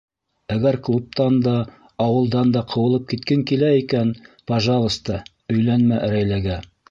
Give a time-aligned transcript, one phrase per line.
[0.53, 1.51] Әгәр клубтан да,
[2.05, 4.13] ауылдан да ҡыуылып киткең килә икән,
[4.53, 5.19] пожалыста,
[5.57, 6.61] өйләнмә Рәйләгә.